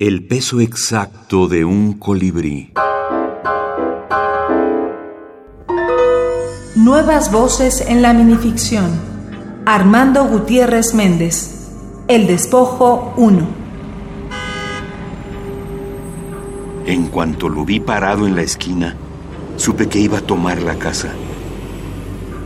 [0.00, 2.72] El peso exacto de un colibrí.
[6.74, 8.88] Nuevas voces en la minificción.
[9.66, 11.68] Armando Gutiérrez Méndez.
[12.08, 13.46] El despojo 1.
[16.86, 18.96] En cuanto lo vi parado en la esquina,
[19.56, 21.10] supe que iba a tomar la casa.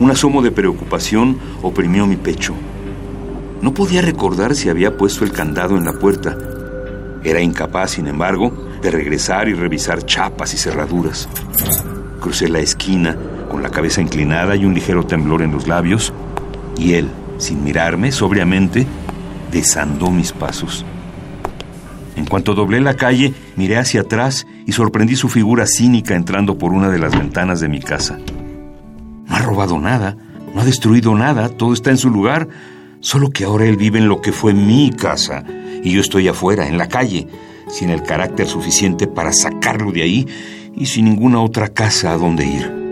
[0.00, 2.52] Un asomo de preocupación oprimió mi pecho.
[3.62, 6.36] No podía recordar si había puesto el candado en la puerta.
[7.24, 11.26] Era incapaz, sin embargo, de regresar y revisar chapas y cerraduras.
[12.20, 13.16] Crucé la esquina
[13.50, 16.12] con la cabeza inclinada y un ligero temblor en los labios,
[16.76, 17.08] y él,
[17.38, 18.86] sin mirarme, sobriamente,
[19.50, 20.84] desandó mis pasos.
[22.16, 26.72] En cuanto doblé la calle, miré hacia atrás y sorprendí su figura cínica entrando por
[26.72, 28.18] una de las ventanas de mi casa.
[29.26, 30.16] No ha robado nada,
[30.54, 32.48] no ha destruido nada, todo está en su lugar,
[33.00, 35.44] solo que ahora él vive en lo que fue mi casa
[35.84, 37.28] y yo estoy afuera, en la calle,
[37.68, 40.26] sin el carácter suficiente para sacarlo de ahí
[40.74, 42.84] y sin ninguna otra casa a donde ir.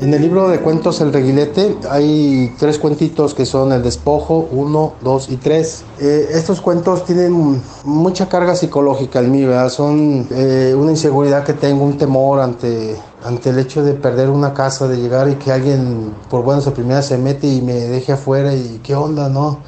[0.00, 4.94] En el libro de cuentos El Reguilete hay tres cuentitos que son El Despojo, 1,
[5.00, 5.84] 2 y 3.
[6.00, 9.70] Eh, estos cuentos tienen mucha carga psicológica en mí, ¿verdad?
[9.70, 14.52] Son eh, una inseguridad que tengo, un temor ante, ante el hecho de perder una
[14.52, 18.12] casa, de llegar y que alguien por buenas o primeras se mete y me deje
[18.12, 19.60] afuera y qué onda, ¿no?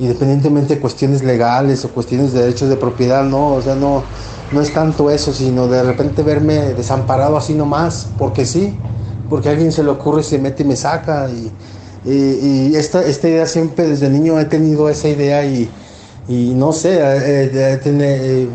[0.00, 3.54] Independientemente de cuestiones legales o cuestiones de derechos de propiedad, ¿no?
[3.54, 4.02] O sea, no,
[4.50, 8.76] no es tanto eso, sino de repente verme desamparado así nomás, porque sí
[9.30, 11.30] porque a alguien se le ocurre, se mete y me saca.
[11.30, 11.52] Y,
[12.04, 15.70] y, esta, esta idea siempre desde niño he tenido esa idea y,
[16.28, 18.48] y no sé, tiene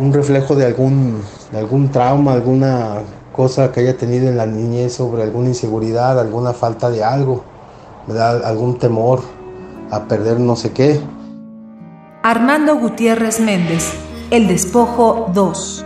[0.00, 1.20] un reflejo de algún,
[1.54, 6.90] algún trauma, alguna cosa que haya tenido en la niñez sobre alguna inseguridad, alguna falta
[6.90, 7.44] de algo,
[8.06, 8.44] ¿verdad?
[8.44, 9.20] algún temor
[9.92, 10.98] a perder no sé qué.
[12.22, 13.92] Armando Gutiérrez Méndez,
[14.30, 15.84] El Despojo 2.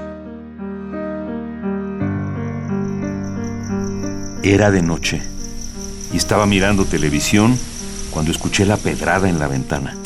[4.44, 5.20] Era de noche
[6.12, 7.58] y estaba mirando televisión
[8.12, 9.96] cuando escuché la pedrada en la ventana.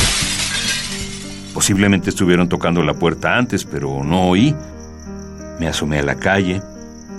[1.53, 4.55] Posiblemente estuvieron tocando la puerta antes, pero no oí.
[5.59, 6.63] Me asomé a la calle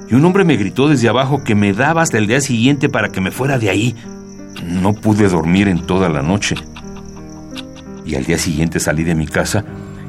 [0.10, 3.10] y un hombre me gritó desde abajo que me daba hasta el día siguiente para
[3.10, 3.96] que me fuera de ahí.
[4.64, 6.56] No pude dormir en toda la noche.
[8.06, 9.64] Y al día siguiente salí de mi casa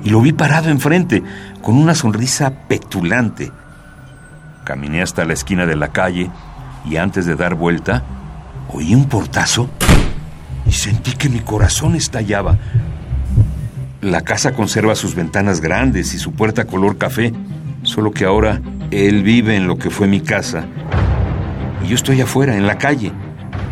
[0.04, 1.22] y lo vi parado enfrente,
[1.62, 3.52] con una sonrisa petulante.
[4.64, 6.30] Caminé hasta la esquina de la calle
[6.84, 8.02] y antes de dar vuelta,
[8.72, 9.68] oí un portazo
[10.66, 12.58] y sentí que mi corazón estallaba.
[14.00, 17.32] La casa conserva sus ventanas grandes y su puerta color café,
[17.82, 18.60] solo que ahora
[18.90, 20.66] él vive en lo que fue mi casa
[21.84, 23.12] y yo estoy afuera, en la calle,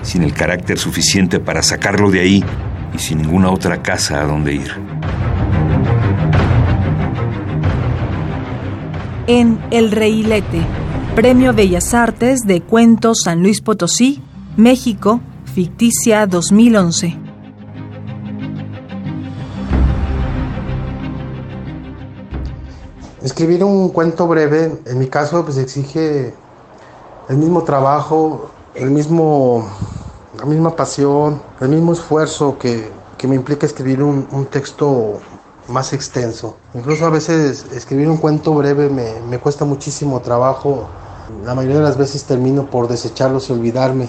[0.02, 2.44] sin el carácter suficiente para sacarlo de ahí
[2.94, 4.70] y sin ninguna otra casa a donde ir.
[9.26, 10.64] En El Reilete
[11.14, 14.22] Premio Bellas Artes de Cuentos San Luis Potosí,
[14.56, 17.18] México, ficticia 2011.
[23.22, 26.32] Escribir un cuento breve, en mi caso, pues exige
[27.28, 29.68] el mismo trabajo, el mismo,
[30.40, 35.18] la misma pasión, el mismo esfuerzo que, que me implica escribir un, un texto
[35.68, 36.56] más extenso.
[36.72, 40.88] Incluso a veces escribir un cuento breve me, me cuesta muchísimo trabajo.
[41.44, 44.08] La mayoría de las veces termino por desecharlos y olvidarme.